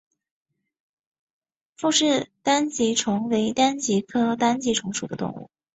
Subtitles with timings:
[1.77, 5.51] 傅氏单极虫为单极科单极虫属的动物。